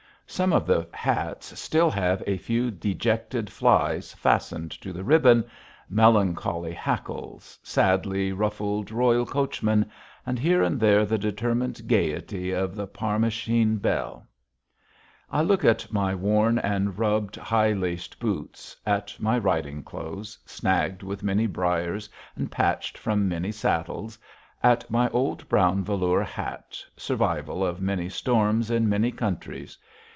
[0.27, 5.43] Some of the hats still have a few dejected flies fastened to the ribbon,
[5.89, 9.91] melancholy hackles, sadly ruffled Royal Coachmen,
[10.25, 14.25] and here and there the determined gayety of the Parmachene Belle.
[15.29, 21.03] I look at my worn and rubbed high laced boots, at my riding clothes, snagged
[21.03, 22.07] with many briers
[22.37, 24.17] and patched from many saddles,
[24.63, 29.77] at my old brown velours hat, survival of many storms in many countries.